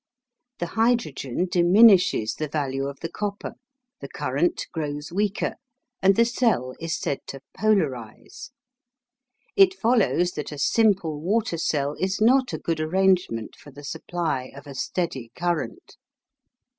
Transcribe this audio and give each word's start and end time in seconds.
The 0.57 0.65
hydrogen 0.73 1.45
diminishes 1.45 2.33
the 2.33 2.47
value 2.47 2.87
of 2.87 3.01
the 3.01 3.07
copper, 3.07 3.53
the 3.99 4.07
current 4.07 4.65
grows 4.71 5.11
weaker, 5.11 5.57
and 6.01 6.15
the 6.15 6.25
cell 6.25 6.73
is 6.79 6.99
said 6.99 7.19
to 7.27 7.41
"polarise." 7.55 8.49
It 9.55 9.75
follows 9.75 10.31
that 10.31 10.51
a 10.51 10.57
simple 10.57 11.21
water 11.21 11.59
cell 11.59 11.93
is 11.99 12.19
not 12.19 12.51
a 12.51 12.57
good 12.57 12.79
arrangement 12.79 13.55
for 13.55 13.69
the 13.69 13.83
supply 13.83 14.51
of 14.55 14.65
a 14.65 14.73
steady 14.73 15.31
current. 15.35 15.97